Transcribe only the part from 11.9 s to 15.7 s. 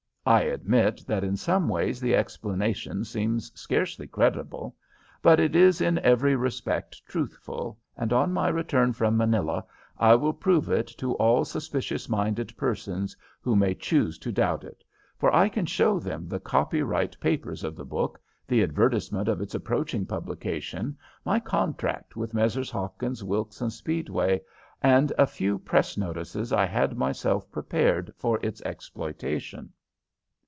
minded persons who may choose to doubt it, for I can